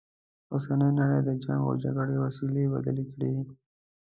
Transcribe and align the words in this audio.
اوسنۍ 0.53 0.89
نړی 0.99 1.19
د 1.23 1.29
جنګ 1.43 1.61
و 1.65 1.79
جګړې 1.83 2.15
وسیلې 2.25 2.65
بدل 2.73 2.97
کړي. 3.11 3.31